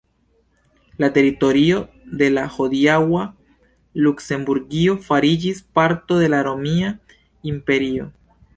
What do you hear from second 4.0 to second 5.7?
Luksemburgio fariĝis